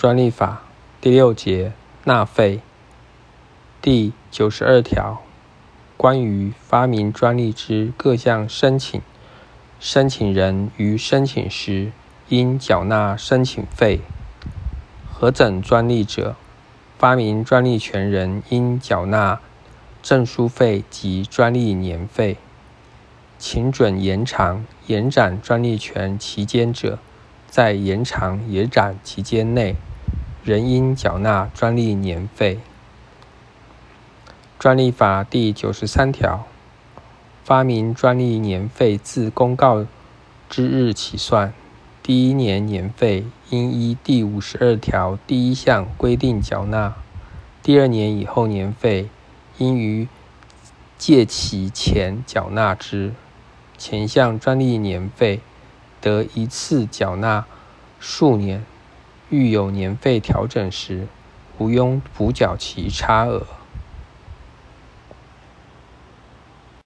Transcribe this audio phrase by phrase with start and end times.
[0.00, 0.62] 专利法
[0.98, 1.74] 第六节
[2.04, 2.62] 纳费
[3.82, 5.20] 第九十二条，
[5.98, 9.02] 关于发明专利之各项申请，
[9.78, 11.92] 申请人于申请时
[12.30, 14.00] 应缴纳申请费。
[15.12, 16.34] 核准专利者，
[16.96, 19.38] 发明专利权人应缴纳
[20.02, 22.38] 证书费及专利年费。
[23.38, 26.98] 请准延长、延展专利权期间者，
[27.50, 29.76] 在延长、延展期间内。
[30.42, 32.58] 仍应缴纳专利年费。
[34.58, 36.46] 专利法第九十三条，
[37.44, 39.86] 发明专利年费自公告
[40.48, 41.52] 之日起算。
[42.02, 46.94] 第一年年费应依第五十二条第一项规定缴纳；
[47.62, 49.08] 第二年以后年费
[49.58, 50.08] 应于
[50.98, 53.12] 届期前缴纳之。
[53.78, 55.40] 前项专利年费
[56.00, 57.46] 得一次缴纳
[57.98, 58.64] 数年。
[59.30, 61.06] 遇有年费调整时，
[61.58, 63.46] 无庸补缴其差额。